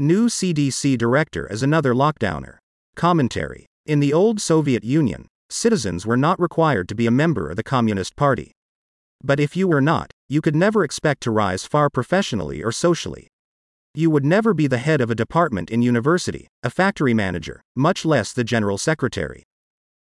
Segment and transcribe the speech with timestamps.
[0.00, 2.58] New CDC director is another lockdowner.
[2.94, 3.66] Commentary.
[3.84, 7.64] In the old Soviet Union, citizens were not required to be a member of the
[7.64, 8.52] Communist Party.
[9.24, 13.26] But if you were not, you could never expect to rise far professionally or socially.
[13.92, 18.04] You would never be the head of a department in university, a factory manager, much
[18.04, 19.42] less the general secretary.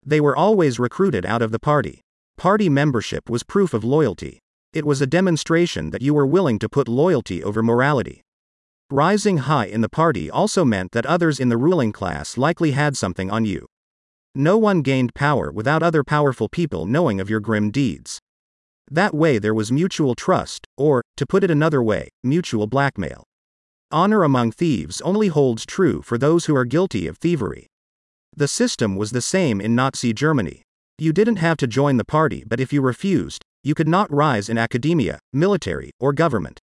[0.05, 2.01] They were always recruited out of the party.
[2.37, 4.37] Party membership was proof of loyalty.
[4.71, 8.21] It was a demonstration that you were willing to put loyalty over morality.
[8.91, 12.97] Rising high in the party also meant that others in the ruling class likely had
[12.97, 13.67] something on you.
[14.33, 18.17] No one gained power without other powerful people knowing of your grim deeds.
[18.89, 23.25] That way there was mutual trust, or, to put it another way, mutual blackmail.
[23.91, 27.67] Honor among thieves only holds true for those who are guilty of thievery.
[28.35, 30.63] The system was the same in Nazi Germany.
[30.97, 34.49] You didn't have to join the party, but if you refused, you could not rise
[34.49, 36.59] in academia, military, or government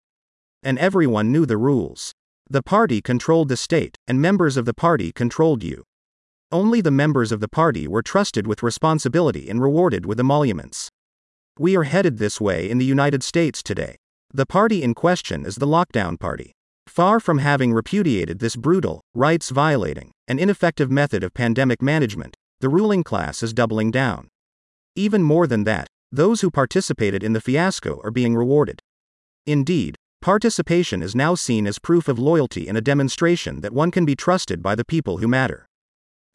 [0.66, 2.12] and everyone knew the rules.
[2.48, 5.82] The party controlled the state, and members of the party controlled you.
[6.52, 10.88] Only the members of the party were trusted with responsibility and rewarded with emoluments.
[11.58, 13.96] We are headed this way in the United States today.
[14.32, 16.52] The party in question is the Lockdown Party.
[16.86, 22.68] Far from having repudiated this brutal, rights violating, and ineffective method of pandemic management, the
[22.68, 24.28] ruling class is doubling down.
[24.94, 28.80] Even more than that, those who participated in the fiasco are being rewarded.
[29.46, 34.04] Indeed, Participation is now seen as proof of loyalty and a demonstration that one can
[34.04, 35.66] be trusted by the people who matter.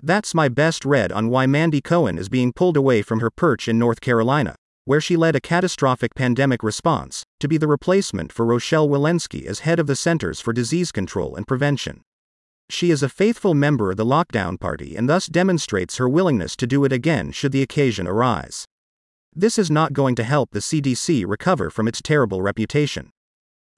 [0.02, 3.68] That's my best read on why Mandy Cohen is being pulled away from her perch
[3.68, 8.46] in North Carolina, where she led a catastrophic pandemic response, to be the replacement for
[8.46, 12.02] Rochelle Walensky as head of the Centers for Disease Control and Prevention.
[12.70, 16.66] She is a faithful member of the lockdown party and thus demonstrates her willingness to
[16.66, 18.66] do it again should the occasion arise.
[19.36, 23.12] This is not going to help the CDC recover from its terrible reputation.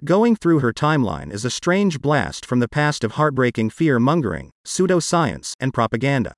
[0.04, 4.52] Going through her timeline is a strange blast from the past of heartbreaking fear mongering,
[4.68, 6.34] pseudoscience, and propaganda.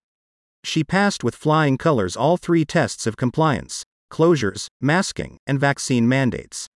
[0.64, 6.68] She passed with flying colors all three tests of compliance closures, masking, and vaccine mandates.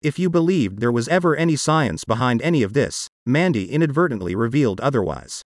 [0.00, 4.80] If you believed there was ever any science behind any of this, Mandy inadvertently revealed
[4.80, 5.42] otherwise.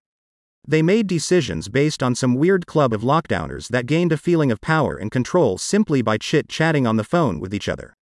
[0.69, 4.61] They made decisions based on some weird club of lockdowners that gained a feeling of
[4.61, 7.95] power and control simply by chit chatting on the phone with each other.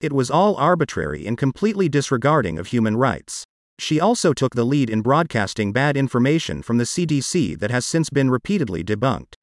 [0.00, 3.44] It was all arbitrary and completely disregarding of human rights.
[3.78, 8.10] She also took the lead in broadcasting bad information from the CDC that has since
[8.10, 9.34] been repeatedly debunked.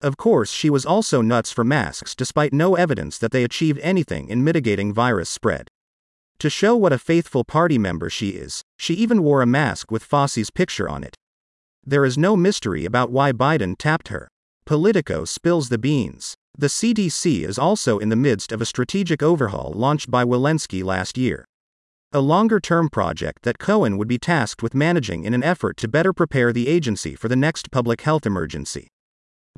[0.00, 4.28] Of course, she was also nuts for masks despite no evidence that they achieved anything
[4.28, 5.68] in mitigating virus spread.
[6.40, 10.04] To show what a faithful party member she is, she even wore a mask with
[10.04, 11.14] Fauci's picture on it.
[11.86, 14.28] There is no mystery about why Biden tapped her.
[14.66, 16.34] Politico spills the beans.
[16.56, 21.18] The CDC is also in the midst of a strategic overhaul launched by Walensky last
[21.18, 21.44] year.
[22.12, 25.88] A longer term project that Cohen would be tasked with managing in an effort to
[25.88, 28.86] better prepare the agency for the next public health emergency.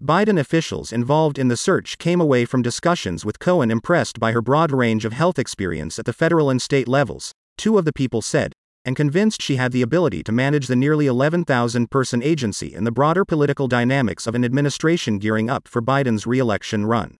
[0.01, 4.41] Biden officials involved in the search came away from discussions with Cohen impressed by her
[4.41, 8.23] broad range of health experience at the federal and state levels, two of the people
[8.23, 8.55] said,
[8.87, 12.93] and convinced she had the ability to manage the nearly 11,000 person agency in the
[12.93, 17.17] broader political dynamics of an administration gearing up for Biden's re election run.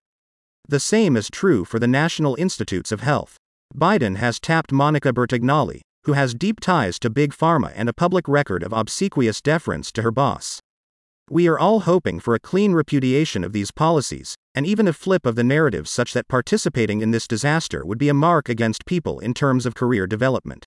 [0.69, 3.37] The same is true for the National Institutes of Health.
[3.75, 8.29] Biden has tapped Monica Bertagnolli, who has deep ties to Big Pharma and a public
[8.29, 10.61] record of obsequious deference to her boss.
[11.29, 15.27] We are all hoping for a clean repudiation of these policies, and even a flip
[15.27, 19.19] of the narrative such that participating in this disaster would be a mark against people
[19.19, 20.65] in terms of career development.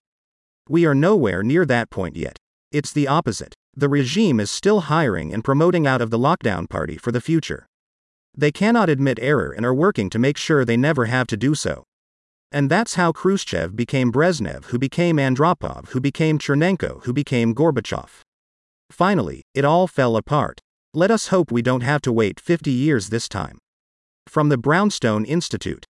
[0.71, 2.37] We are nowhere near that point yet.
[2.71, 3.55] It's the opposite.
[3.75, 7.65] The regime is still hiring and promoting out of the lockdown party for the future.
[8.37, 11.55] They cannot admit error and are working to make sure they never have to do
[11.55, 11.85] so.
[12.51, 18.21] And that's how Khrushchev became Brezhnev, who became Andropov, who became Chernenko, who became Gorbachev.
[18.91, 20.59] Finally, it all fell apart.
[20.93, 23.57] Let us hope we don't have to wait 50 years this time.
[24.27, 25.87] From the Brownstone Institute